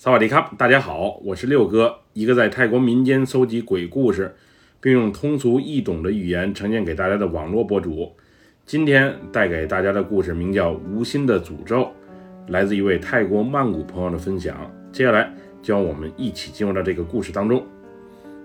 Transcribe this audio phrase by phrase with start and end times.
[0.00, 4.32] 萨瓦迪卡，大家好，我是六哥，一个在泰国民间搜集鬼故事，
[4.80, 8.12] 并用通俗易懂的语言呈现给大家的网络博主。
[8.64, 11.82] 今天带给大家的故事名叫《无心的诅咒》，
[12.46, 14.70] 来自一位泰国曼谷朋友的分享。
[14.92, 17.66] 接下来就让我们一起进入到这个故事当中。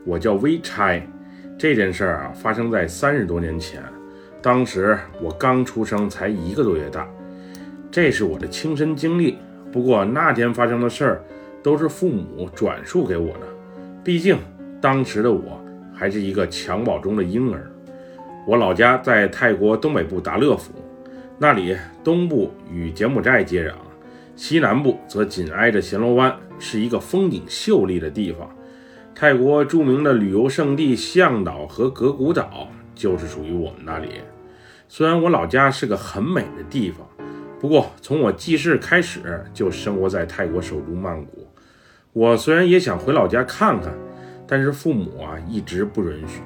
[0.08, 1.00] 我叫微差，
[1.56, 3.80] 这件事儿啊发生在三十多年前，
[4.42, 7.08] 当时我刚出生，才一个多月大。
[7.92, 9.38] 这是我的亲身经历。
[9.72, 11.24] 不过那天发生的事儿，
[11.64, 13.48] 都是父母转述给我的。
[14.04, 14.38] 毕竟
[14.82, 15.60] 当时的我
[15.94, 17.72] 还是一个襁褓中的婴儿。
[18.46, 20.74] 我老家在泰国东北部达勒府，
[21.40, 23.74] 那里东部与柬埔寨接壤，
[24.36, 28.50] 西南部则紧挨着暹罗湾，是一个风景秀丽的地方。
[29.16, 34.10] 泰国著名的旅游胜地向导和格古岛就是属于我们那里。
[34.90, 37.08] 虽然我老家是个很美的地方。
[37.62, 41.48] 不过，从我记事开始就生活在泰国首都曼谷。
[42.14, 43.92] 我虽然也想回老家看看，
[44.48, 46.42] 但是父母啊一直不允许。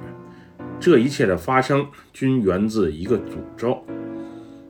[0.79, 3.83] 这一切的发生均源自一个诅咒。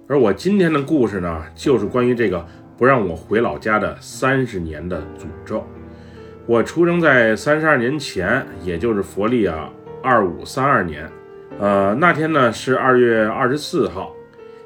[0.07, 2.43] 而我今天的故事呢，就是关于这个
[2.75, 5.63] 不让我回老家的三十年的诅咒。
[6.47, 9.69] 我出生在三十二年前，也就是佛历啊
[10.01, 11.07] 二五三二年。
[11.59, 14.11] 呃，那天呢是二月二十四号。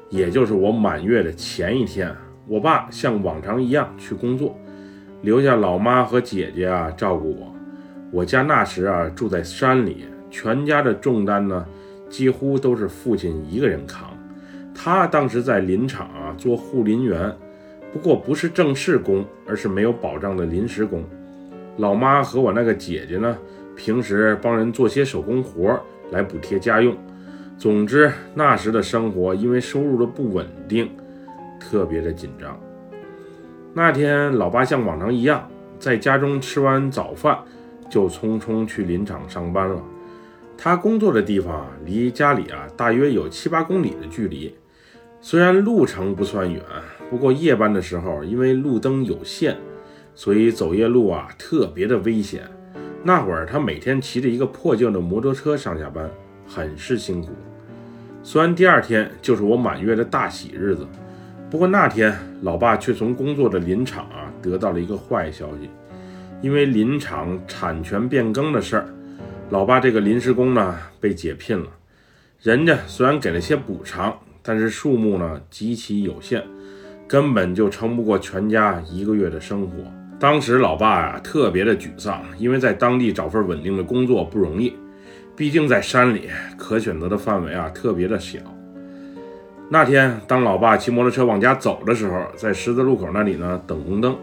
[0.08, 2.14] 也就是我满月的前一天，
[2.46, 4.58] 我爸像往常一样去工作，
[5.22, 7.54] 留下老妈和姐姐啊照顾我。
[8.10, 11.64] 我家那时啊住在山里，全家的重担呢
[12.10, 14.10] 几乎都是父亲一个人扛。
[14.74, 17.34] 他当时在林场啊做护林员，
[17.92, 21.04] 不过不是正式工，而是没有保障的临时工。
[21.78, 23.38] 老妈和我那个姐姐呢，
[23.76, 26.96] 平时帮人做些手工活来补贴家用。
[27.56, 30.90] 总之，那时的生活因为收入的不稳定，
[31.60, 32.58] 特别的紧张。
[33.74, 37.38] 那天，老爸像往常一样，在家中吃完早饭，
[37.88, 39.82] 就匆匆去林场上班了。
[40.58, 44.54] 他工作的地方离家里啊，大约有七八公里的距离。
[45.22, 46.62] 虽然路程不算远，
[47.08, 49.56] 不过夜班的时候，因为路灯有限，
[50.14, 52.42] 所以走夜路啊，特别的危险。
[53.02, 56.10] 那会儿，他每天骑着一个破旧的摩托车上下班，
[56.46, 57.30] 很是辛苦。
[58.22, 60.86] 虽然第二天就是我满月的大喜日子，
[61.52, 65.68] 不过那天老爸却从工作的林场啊得到了一个坏消息，
[66.40, 68.86] 因为林场产权变更的事儿，
[69.50, 71.66] 老爸这个临时工呢被解聘了。
[72.40, 76.42] 人家虽然给了些补偿，但是数目呢极其有限，
[77.06, 79.76] 根本就撑不过全家一个月的生活。
[80.18, 84.72] 当时老爸呀特别的沮丧，因为在当地找份稳定的工作不容易。
[85.36, 88.38] 毕竟在山里，可选择的范围啊特别的小。
[89.72, 94.14] 那天，当老爸骑摩托车往家走的时候，在十字路口那里呢等红灯。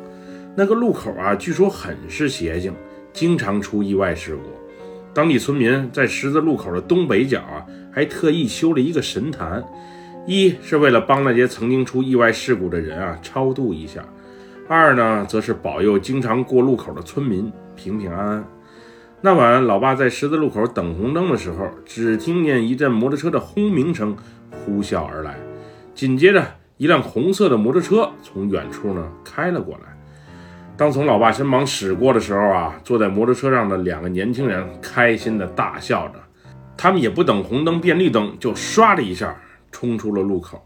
[0.55, 2.71] 那个路口啊，据说很是邪性，
[3.11, 4.43] 经常出意外事故。
[5.11, 9.63] 当地村民在十字路口的东北角啊，还特意修了一个神坛，
[10.27, 14.03] 一是为了帮那些曾经出意外事故的人啊超度一下；
[14.67, 18.45] 二呢，则是保佑经常过路口的村民平平安安。
[19.21, 24.15] 那晚，老爸在十字路口等红灯的时候，只听见一阵摩托车的轰鸣声
[24.49, 25.35] 呼啸而来，
[25.93, 26.41] 紧接着
[26.77, 29.81] 一辆红色的摩托车从远处呢开了过来。
[30.77, 36.13] 当从老爸身旁驶过的时候啊，坐在摩托车上的两个年轻人开心的大笑着，
[36.77, 39.35] 他们也不等红灯变绿灯，就唰的一下
[39.69, 40.63] 冲出了路口。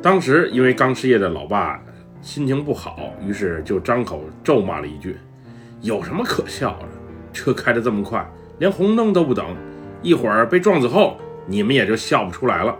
[0.00, 1.78] 当时因为刚失业的老爸
[2.22, 5.18] 心情不好，于是就张口咒骂了一句
[5.82, 6.88] ：“有什么可笑的？”
[7.32, 8.24] 车开得这么快，
[8.58, 9.44] 连红灯都不等，
[10.02, 11.16] 一会儿被撞死后，
[11.46, 12.76] 你们也就笑不出来了。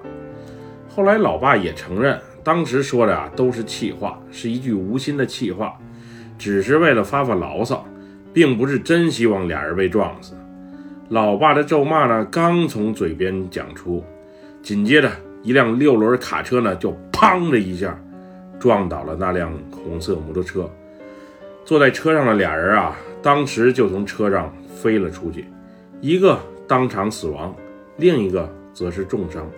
[0.88, 5.74] 后来老爸也承认，当时说的啊都是气话，是一句无心的气话，
[6.38, 7.86] 只是为了发发牢骚，
[8.32, 10.34] 并不是真希望俩人被撞死。
[11.08, 14.04] 老爸的咒骂呢，刚从嘴边讲出，
[14.62, 15.10] 紧接着
[15.42, 17.98] 一辆六轮卡车呢就砰的一下
[18.58, 20.70] 撞倒了那辆红色摩托车，
[21.64, 22.96] 坐在车上的俩人啊。
[23.22, 25.46] 当时就从车上飞了出去，
[26.00, 27.54] 一个当场死亡，
[27.96, 29.48] 另一个则是重伤。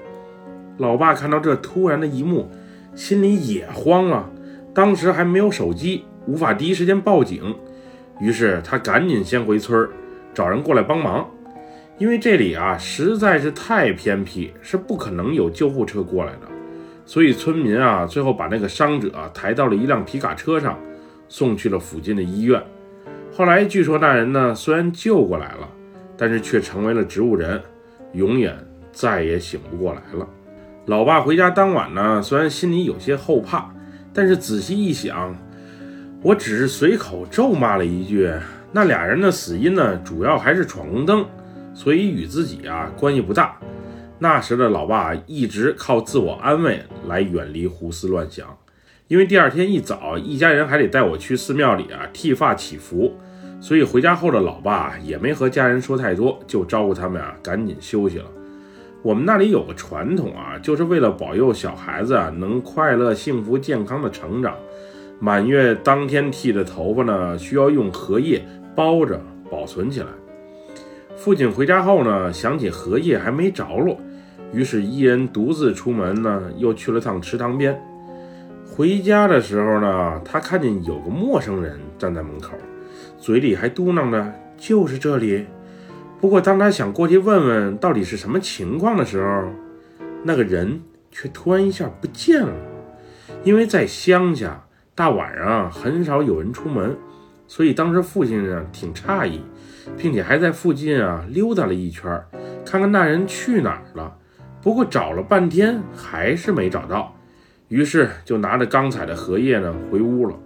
[0.78, 2.50] 老爸看到这突然的一幕，
[2.94, 4.28] 心里也慌了。
[4.75, 7.55] 当时还没有手机，无法第一时间报警，
[8.20, 9.88] 于是他赶紧先回村
[10.34, 11.26] 找人过来帮忙。
[11.96, 16.40] 因为这里啊实在是太偏僻，是不可能有救护车过来的。
[17.06, 20.76] 所以村民啊最后把那个伤者抬到了一辆皮卡车上，
[21.28, 22.61] 送去了附近的医院。
[23.36, 25.69] 后来据说那人呢，虽然救过来了，
[26.16, 27.60] 但是却成为了植物人，
[28.12, 28.56] 永远
[28.92, 30.28] 再也醒不过来了。
[30.86, 33.75] 老爸回家当晚呢，虽然心里有些后怕，
[34.12, 35.36] 但是仔细一想，
[36.22, 38.32] 我只是随口咒骂了一句。
[38.70, 41.26] 那俩人的死因呢，主要还是闯红灯，
[41.75, 43.58] 所以与自己啊关系不大。
[44.20, 48.56] 那时的老爸一直靠自我安慰来远离胡思乱想，
[49.08, 53.14] 因为第二天一早，一家人还得带我去寺庙里啊剃发祈福，
[53.60, 58.24] 所以回家后的老爸也没和家人说太多，就招呼他们啊赶紧休息了。
[59.02, 64.56] 我们那里有个传统啊，就是为了保佑小孩子啊能快乐、幸福、健康的成长，
[65.20, 68.42] 满月当天剃的头发呢，需要用荷叶。
[68.76, 70.08] 包着保存起来。
[71.14, 73.96] 父亲回家后呢，想起荷叶还没着落，
[74.52, 77.80] 于是一人独自出门呢，又去了趟池塘边。
[78.76, 82.55] 回家的时候呢，他看见有个陌生人站在门口，
[83.21, 85.47] 嘴里还嘟囔着“就是这里”。
[86.21, 89.44] 不过当他想过去问问到底是什么情况的时候，
[90.25, 90.82] 那个人
[91.12, 92.53] 却突然一下不见了。
[93.44, 96.97] 因为在乡下，大晚上很少有人出门。
[97.47, 99.41] 所以当时父亲呢挺诧异，
[99.97, 102.21] 并且还在附近啊溜达了一圈，
[102.67, 104.17] 看看那人去哪儿了。
[104.61, 107.15] 不过找了半天还是没找到，
[107.75, 110.37] 于是就拿着刚采的荷叶呢回屋了。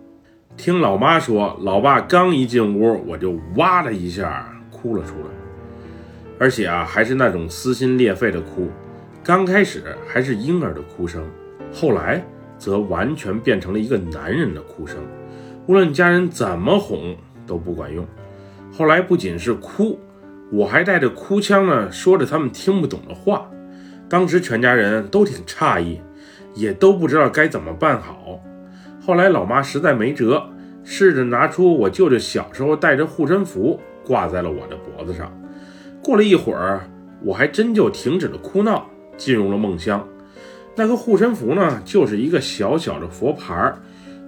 [0.57, 5.27] 听老妈说，老爸刚一进屋，我就哇的一下哭了出来，
[6.39, 8.71] 而且啊还是那种撕心裂肺的哭。
[9.23, 11.23] 刚开始还是婴儿的哭声，
[11.71, 12.25] 后来
[12.57, 14.97] 则完全变成了一个男人的哭声。
[15.67, 17.15] 无论家人怎么哄
[17.47, 18.07] 都不管用。
[18.73, 20.01] 后来不仅是哭，
[20.51, 23.51] 我还带着哭腔呢，说着他们听不懂的话。
[24.09, 26.01] 当时全家人都挺诧异，
[26.59, 28.41] 也都不知道该怎么办好。
[29.01, 30.43] 后来老妈实在没辙，
[30.83, 35.33] 试着拿出我舅舅小时候带着护身符，挂在了我的脖子上。
[36.03, 36.81] 过了一会儿，
[37.23, 40.05] 我还真就停止了哭闹，进入了梦乡。
[40.75, 43.73] 那个护身符呢，就是一个小小的佛牌。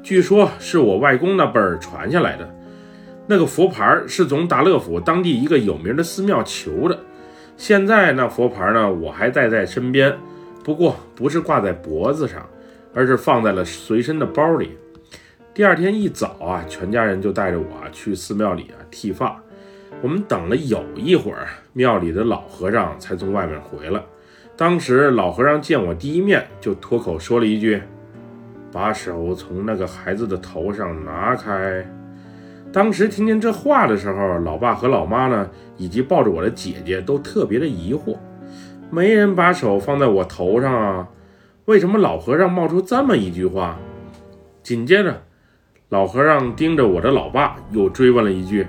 [0.03, 2.49] 据说是我外公那辈儿传下来的，
[3.27, 6.99] 那个佛牌是从达乐府当地一个有名的寺庙求的。
[7.57, 10.17] 现在那佛牌呢，我还带在身边，
[10.63, 12.47] 不过不是挂在脖子上，
[12.95, 14.77] 而是放在了随身的包里。
[15.53, 19.43] 第二天一早啊，全家人就带着我去寺庙里啊剃发。
[20.03, 24.03] 我们等了有一会儿，庙里的老和尚才从外面回来。
[24.57, 27.83] 当时老和尚见我第一面，就脱口说了一句。
[28.73, 31.85] 把手从那个孩子的头上拿开。
[32.73, 38.17] 当时听见这话的时候，老爸和老妈呢，以及抱着我的姐姐都特别的疑惑，
[38.91, 41.09] 没人把手放在我头上啊？
[41.67, 43.79] 为什么老和尚冒出这么一句话？
[44.63, 45.23] 紧接着，
[45.91, 48.67] 老和尚盯着我的老爸，又追问了一句：“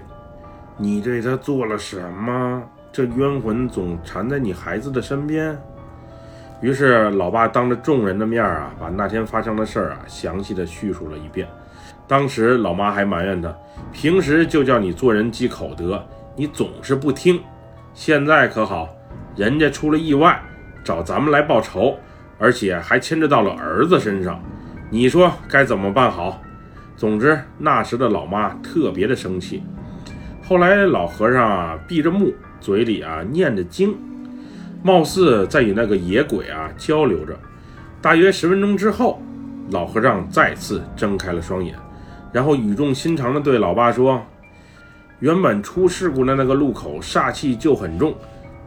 [0.77, 2.61] 你对他做了什么？
[2.91, 5.57] 这冤魂总缠在你孩子的身边？”
[6.61, 11.47] 于是，老爸当着众人的面啊，把那天发生的事儿啊，详细的叙述了一遍。
[12.07, 13.51] 当时，老妈还埋怨他，
[13.91, 17.41] 平时就叫你做人积口德，你总是不听。
[17.95, 18.87] 现在可好，
[19.35, 20.41] 人家出了意外，
[20.83, 21.97] 找咱们来报仇，
[22.37, 24.41] 而且还牵扯到了儿子身上，
[24.89, 26.41] 你说该怎么办好？
[26.97, 29.63] 总之，那时的老妈特别的生气。
[30.43, 33.95] 后来，老和尚啊，闭着目，嘴里啊念着经。
[34.83, 37.37] 貌似在与那个野鬼啊交流着，
[38.01, 39.21] 大约十分钟之后，
[39.69, 41.75] 老和尚再次睁开了双眼，
[42.31, 44.21] 然后语重心长地对老爸说
[45.19, 48.13] ：“原本出事故的那个路口煞气就很重，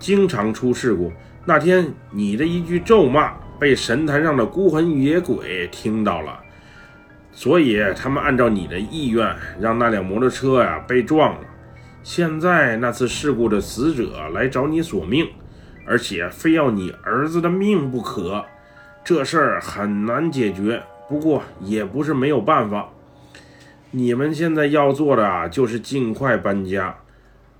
[0.04, 1.10] 经常出事故。
[1.46, 6.38] 那天你的一句咒骂被神坛上的孤魂野鬼听到了，
[7.32, 11.40] 所以他们按照你的意愿，让那辆摩托车呀被撞了。
[12.02, 15.26] 现在那次事故的死者来找你索命。”
[15.86, 18.42] 而且非要你儿子的命不可，
[19.04, 20.82] 这事儿很难解决。
[21.10, 22.88] 不过也不是没有办法。
[23.90, 26.96] 你们现在要做的啊，就是尽快搬家，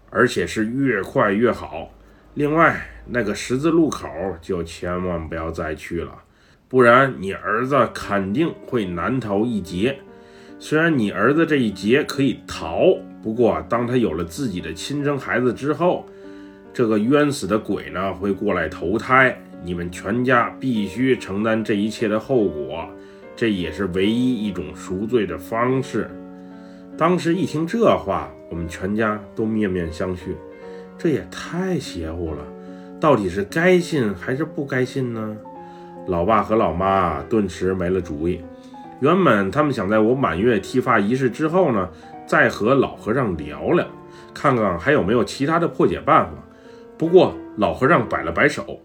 [0.09, 1.91] 而且是越快越好。
[2.37, 4.09] 另外，那个十字路口
[4.43, 6.13] 就千万不要再去了，
[6.69, 9.97] 不然你儿子肯定会难逃一劫。
[10.59, 16.07] 虽然你儿子这一劫可以逃，不过当他有了自己的亲生孩子之后，
[16.73, 22.85] 这个冤死的鬼呢，会过来投胎，你们全家必须承担这一切的后果，
[23.37, 26.11] 这也是唯一一种赎罪的方式。
[26.99, 30.35] 当时一听这话，我们全家都面面相觑，
[30.99, 32.39] 这也太邪乎了，
[33.01, 35.37] 到底是该信还是不该信呢？
[36.07, 38.41] 老爸和老妈顿时没了主意。
[39.01, 41.89] 原本他们想在我满月剃发仪式之后呢，
[42.27, 43.87] 再和老和尚聊聊，
[44.33, 46.33] 看看还有没有其他的破解办法。
[46.97, 48.81] 不过老和尚摆了摆手，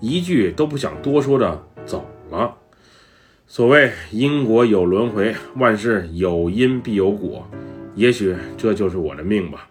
[0.00, 2.56] 一句都不想多说的走了。
[3.46, 7.46] 所谓因果有轮回，万事有因必有果，
[7.94, 9.68] 也许这就是我的命吧。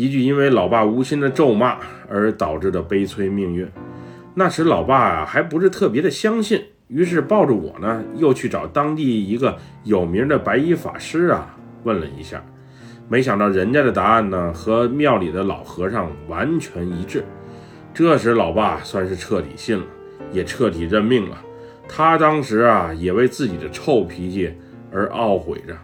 [0.00, 1.76] 一句因为老爸无心的咒骂
[2.08, 3.68] 而导致的悲催命运。
[4.34, 12.42] 那时老爸啊还不是特别的相信，于是抱着我呢，又去找当地一个有名的白衣法师啊问了一下。
[13.10, 17.22] 没想到人家的答案呢和庙里的老和尚完全一致。
[17.92, 19.84] 这时老爸算是彻底信了，
[20.32, 21.36] 也彻底认命了。
[21.86, 24.54] 他当时啊，也为自己的臭脾气
[24.90, 25.76] 而懊悔着。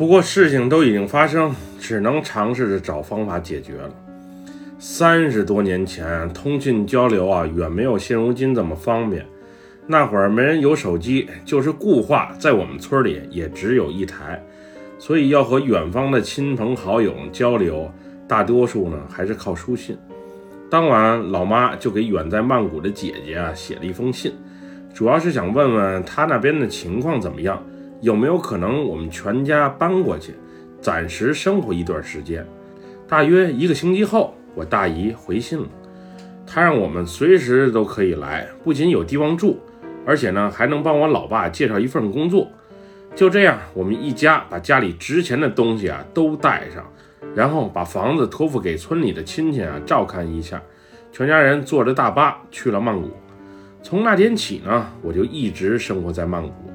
[0.00, 3.90] 不过事情都已经发生，只能尝试着找方法解决了。
[4.78, 9.26] 三十多年前，通讯交流啊，远没有现如今这么方便。
[9.86, 14.42] 那会儿没人有手机，就是固话，在我们村里也只有一台，
[14.98, 17.92] 所以要和远方的亲朋好友交流，
[18.26, 19.98] 大多数呢还是靠书信。
[20.70, 24.32] 当晚，老妈就给远在曼谷的姐姐啊写了一封信。
[24.94, 27.62] 主要是想问问他那边的情况怎么样，
[28.00, 30.34] 有没有可能我们全家搬过去，
[30.80, 32.46] 暂时生活一段时间。
[33.06, 35.66] 大约一个星期后，我大姨回信了，
[36.46, 39.58] 她让我们随时都可以来，不仅有地方住，
[40.06, 42.48] 而且呢还能帮我老爸介绍一份工作。
[43.14, 46.90] 就这样，我们一家把家里值钱的东西啊都带上，
[47.34, 50.62] 然后把房子托付给村里的亲戚啊照看一下，
[51.10, 53.10] 全家人坐着大巴去了曼谷。
[53.82, 56.69] 从那天起呢，我就一直生活在曼谷。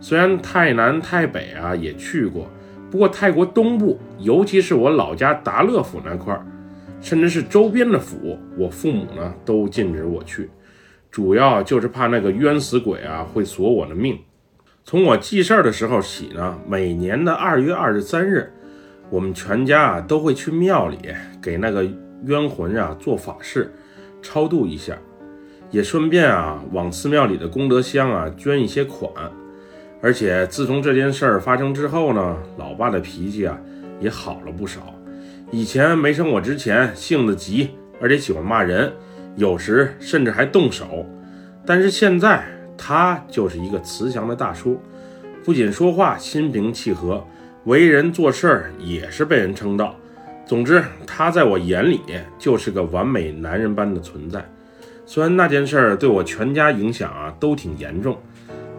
[0.00, 2.48] 虽然泰南、泰北啊也去过，
[2.90, 6.44] 不过泰国东部，尤其是我老家达勒府那块儿，
[7.00, 10.48] 甚至是周边的府，我父母呢都禁止我去，
[11.10, 14.18] 主要就是怕那个冤死鬼啊会索我的命。
[14.82, 18.50] 从我记事儿的时候起呢，每年的二月二十三日，
[19.10, 20.96] 我们全家啊都会去庙里
[21.42, 21.86] 给那个
[22.24, 23.70] 冤魂啊做法事，
[24.22, 24.96] 超度一下。
[25.70, 29.12] 也顺便啊，往寺庙里的功德箱啊捐一些款。
[30.02, 33.58] 而且自从这件事儿发生之后呢，老爸的脾气啊
[34.00, 34.94] 也好了不少。
[35.50, 38.92] 以前没生我之前，性子急，而且喜欢骂人，
[39.36, 41.04] 有时甚至还动手。
[41.66, 42.42] 但是现在
[42.78, 44.80] 他就是一个慈祥的大叔，
[45.44, 47.22] 不仅说话心平气和，
[47.64, 49.94] 为人做事儿也是被人称道。
[50.46, 52.00] 总之，他在我眼里
[52.38, 54.42] 就是个完美男人般的存在。
[55.04, 58.16] 虽然那件事儿对我全家影响啊都挺严重，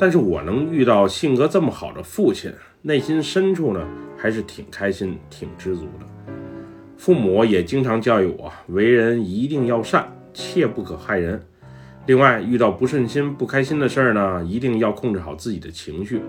[0.01, 6.33] 但是我能遇到性格这么好的父亲，内心深处呢还是挺开心、挺知足的。
[6.97, 11.39] 父母也经常教育我，为人一定要善，切不可害人。
[12.07, 16.19] 另外，遇到不顺心、不开心的事儿呢，一定要控制好自己的情绪，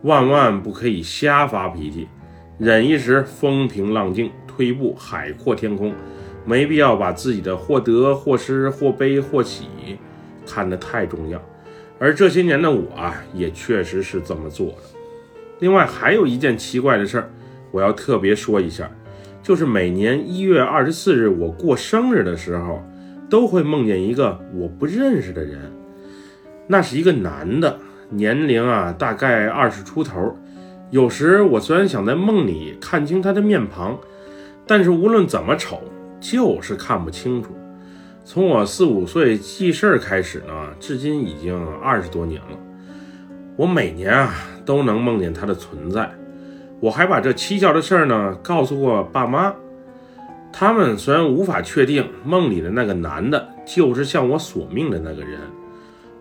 [0.00, 2.08] 万万不可以瞎发脾气，
[2.56, 5.92] 忍一时风平浪静，退一步海阔天空。
[6.46, 9.66] 没必要把自己的或得或失或悲或喜
[10.46, 11.38] 看得太重要，
[12.00, 14.76] 而这些年的我啊，也确实是这么做的。
[15.58, 17.30] 另外还有一件奇怪的事儿，
[17.70, 18.90] 我要特别说一下，
[19.42, 22.82] 就是每年一月二十四日我过生日的时候，
[23.28, 25.70] 都会梦见一个我不认识的人，
[26.66, 27.78] 那是一个男的，
[28.08, 30.34] 年龄啊大概二十出头。
[30.90, 33.96] 有时我虽然想在梦里看清他的面庞，
[34.66, 35.80] 但是无论怎么瞅。
[36.22, 37.48] 就是看不清楚。
[38.24, 42.58] 从我四五岁记事儿开始呢，至今已经二十多年了。
[43.56, 44.34] 我每年啊
[44.64, 46.10] 都能梦见他的存在。
[46.80, 49.54] 我还把这蹊跷的事儿呢告诉过爸妈。
[50.52, 55.40] 他们虽然无法确定梦里的那个男的就是向我索命的那个人，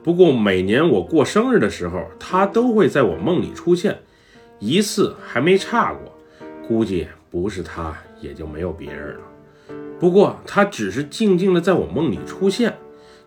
[0.04, 3.98] 不过每年我过生日的时候，他都会在我梦里出现
[4.60, 6.16] 一次，还没差过。
[6.68, 9.22] 估计不是他，也就没有别人了。
[10.00, 12.74] 不过他只是静静的在我梦里出现，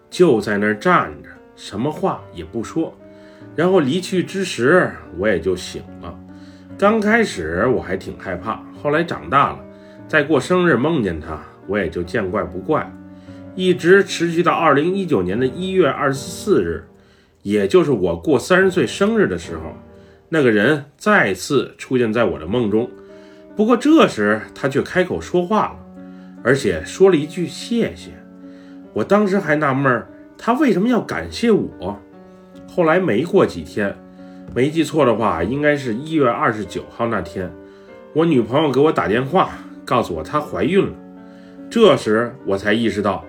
[0.08, 2.96] 就在那儿站着，什么话也不说，
[3.54, 6.18] 然后离去之时，我也就醒了。
[6.78, 9.58] 刚开始我还挺害怕，后来长大了，
[10.08, 12.90] 再过生日梦见他，我也就见怪不怪。
[13.54, 16.84] 一直持续到二零一九年的一月二十四日，
[17.42, 19.74] 也就是我过三十岁生日的时候，
[20.30, 22.90] 那个人再次出现在我的梦中。
[23.54, 25.76] 不过这时他却开口说话了。
[26.44, 28.10] 而且说了一句谢谢，
[28.92, 30.04] 我当时还纳闷，
[30.36, 31.96] 他为什么要感谢我？
[32.66, 33.94] 后来没过几天，
[34.52, 37.48] 没记错的话，应该是一月二十九号那天，
[38.12, 39.50] 我女朋友给我打电话，
[39.84, 40.92] 告诉我她怀孕了。
[41.70, 43.24] 这时我才意识到，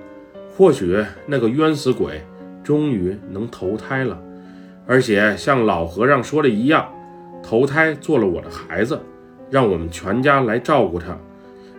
[0.57, 2.23] 或许那个冤死鬼
[2.63, 4.19] 终于能投胎了，
[4.87, 6.91] 而且像老和尚说的一样，
[7.43, 8.99] 投胎做了我的孩子，
[9.51, 11.15] 让我们全家来照顾他。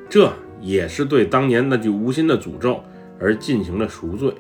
[0.08, 0.32] 这。
[0.61, 2.82] 也是对当年那句无心的诅咒
[3.20, 4.32] 而进行了赎罪。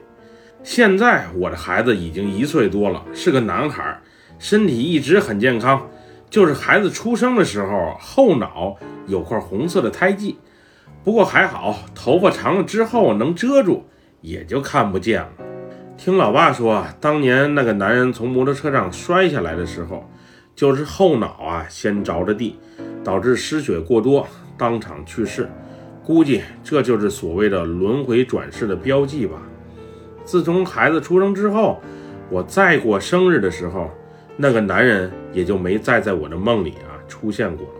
[0.62, 4.00] 现在我的孩子已经一岁多了，是个男孩，
[4.38, 5.88] 身体一直很健康，
[6.30, 10.38] 就是孩子出生的时候后脑有块红色的胎记，
[11.04, 13.84] 不过还好，头发长了之后能遮住，
[14.22, 15.28] 也就看不见了。
[15.98, 20.10] 听老爸说，当年那个男人从摩托车上摔下来的时候，
[20.56, 22.58] 就是后脑啊先着着地，
[23.04, 25.48] 导致失血过多，当场去世。
[26.04, 29.40] 估计这就是所谓的轮回转世的标记吧。
[30.22, 31.80] 自从孩子出生之后，
[32.28, 33.90] 我再过生日的时候，
[34.36, 37.72] 那个男人也就没再在我的梦里啊出现过了。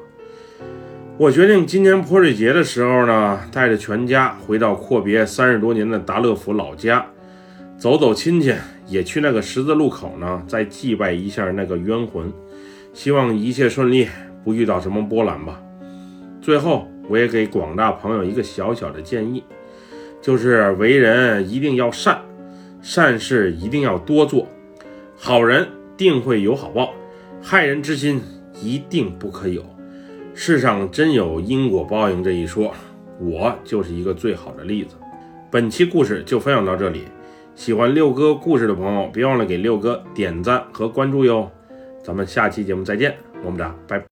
[1.19, 7.05] 我决定今年泼水节的时候呢，带着全家回到阔别三十多年的达乐府老家，
[7.77, 8.55] 走走亲戚，
[8.87, 12.33] 也去那个十字路口呢，再祭拜一下那个冤魂，
[12.95, 14.09] 希望一切顺利，
[14.43, 15.61] 不遇到什么波澜吧。
[16.41, 16.89] 最后。
[17.09, 19.45] 我也给广大朋友一个小小的建议，
[20.23, 22.21] 就是为人一定要善，
[22.81, 24.47] 善事一定要多做，
[25.17, 26.95] 好人定会有好报，
[27.43, 28.21] 害人之心
[28.61, 29.63] 一定不可有。
[30.35, 32.75] 世上真有因果报应这一说，
[33.21, 34.97] 我就是一个最好的例子。
[35.51, 37.05] 本期故事就分享到这里，
[37.55, 41.51] 喜欢六哥故事的朋友，别忘了给六哥点赞和关注哟。
[42.03, 44.03] 咱们下期节目再见，么么哒，拜。